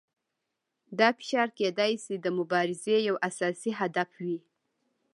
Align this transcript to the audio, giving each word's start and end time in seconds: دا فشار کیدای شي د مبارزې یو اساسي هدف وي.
دا 0.99 1.07
فشار 1.19 1.49
کیدای 1.59 1.93
شي 2.03 2.15
د 2.19 2.25
مبارزې 2.37 2.95
یو 3.07 3.15
اساسي 3.29 3.71
هدف 3.79 4.09
وي. 4.23 4.37